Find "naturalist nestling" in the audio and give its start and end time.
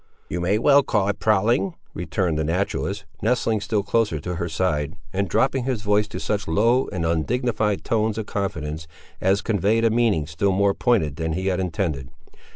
2.43-3.61